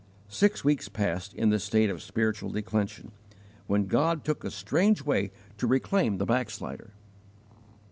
[0.29, 3.11] Six weeks passed in this state of spiritual declension,
[3.67, 6.95] when God took a strange way to reclaim the backslider.